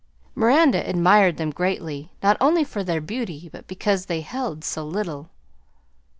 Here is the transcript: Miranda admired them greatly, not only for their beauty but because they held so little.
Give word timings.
Miranda 0.33 0.83
admired 0.89 1.37
them 1.37 1.51
greatly, 1.51 2.11
not 2.23 2.35
only 2.41 2.63
for 2.63 2.83
their 2.83 2.99
beauty 2.99 3.49
but 3.53 3.67
because 3.67 4.07
they 4.07 4.21
held 4.21 4.63
so 4.63 4.83
little. 4.83 5.29